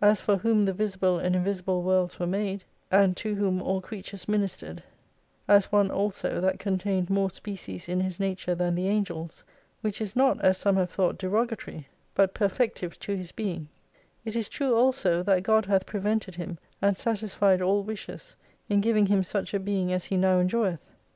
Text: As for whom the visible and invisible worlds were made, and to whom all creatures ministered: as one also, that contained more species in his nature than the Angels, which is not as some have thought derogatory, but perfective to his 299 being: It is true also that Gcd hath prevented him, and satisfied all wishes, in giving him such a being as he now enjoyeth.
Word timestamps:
As 0.00 0.20
for 0.20 0.36
whom 0.36 0.66
the 0.66 0.72
visible 0.72 1.18
and 1.18 1.34
invisible 1.34 1.82
worlds 1.82 2.20
were 2.20 2.28
made, 2.28 2.62
and 2.92 3.16
to 3.16 3.34
whom 3.34 3.60
all 3.60 3.80
creatures 3.80 4.28
ministered: 4.28 4.84
as 5.48 5.72
one 5.72 5.90
also, 5.90 6.40
that 6.40 6.60
contained 6.60 7.10
more 7.10 7.28
species 7.28 7.88
in 7.88 7.98
his 7.98 8.20
nature 8.20 8.54
than 8.54 8.76
the 8.76 8.86
Angels, 8.86 9.42
which 9.80 10.00
is 10.00 10.14
not 10.14 10.40
as 10.42 10.56
some 10.58 10.76
have 10.76 10.92
thought 10.92 11.18
derogatory, 11.18 11.88
but 12.14 12.34
perfective 12.36 12.96
to 13.00 13.16
his 13.16 13.32
299 13.32 13.34
being: 13.34 13.68
It 14.24 14.36
is 14.38 14.48
true 14.48 14.76
also 14.76 15.24
that 15.24 15.42
Gcd 15.42 15.64
hath 15.64 15.86
prevented 15.86 16.36
him, 16.36 16.58
and 16.80 16.96
satisfied 16.96 17.60
all 17.60 17.82
wishes, 17.82 18.36
in 18.68 18.80
giving 18.80 19.06
him 19.06 19.24
such 19.24 19.52
a 19.54 19.58
being 19.58 19.92
as 19.92 20.04
he 20.04 20.16
now 20.16 20.38
enjoyeth. 20.38 20.88